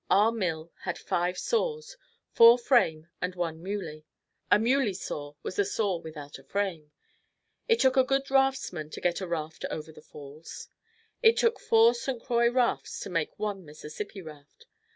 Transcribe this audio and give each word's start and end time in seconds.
Our 0.09 0.31
mill 0.31 0.71
had 0.81 0.97
five 0.97 1.37
saws 1.37 1.95
four 2.31 2.57
frame 2.57 3.09
and 3.21 3.35
one 3.35 3.61
muley. 3.61 4.03
A 4.49 4.57
muley 4.57 4.95
saw 4.95 5.35
was 5.43 5.59
a 5.59 5.63
saw 5.63 5.97
without 5.97 6.39
a 6.39 6.43
frame. 6.43 6.89
It 7.67 7.79
took 7.81 7.97
a 7.97 8.03
good 8.03 8.31
raftsman 8.31 8.89
to 8.93 8.99
get 8.99 9.21
a 9.21 9.27
raft 9.27 9.63
over 9.69 9.91
the 9.91 10.01
Falls. 10.01 10.69
It 11.21 11.37
took 11.37 11.59
four 11.59 11.93
St. 11.93 12.19
Croix 12.19 12.49
rafts 12.49 12.99
to 13.01 13.11
make 13.11 13.37
one 13.37 13.63
Mississippi 13.63 14.23
raft. 14.23 14.65